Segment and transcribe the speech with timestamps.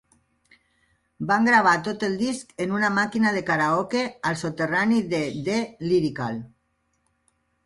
[1.31, 6.43] Van gravar tot el disc en una màquina de karaoke al soterrani de D-Lyrical.